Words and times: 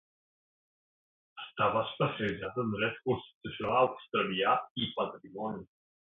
Estava 1.41 1.83
especialitzat 1.89 2.57
en 2.63 2.71
dret 2.75 2.97
constitucional 3.09 3.91
australià 3.91 4.55
i 4.85 4.89
patrimoni. 5.01 5.63